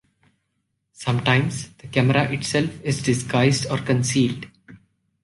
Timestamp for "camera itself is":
1.85-3.03